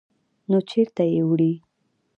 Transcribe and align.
_نو 0.49 0.57
چېرته 0.69 1.03
يې 1.13 1.21
وړې؟ 1.27 1.53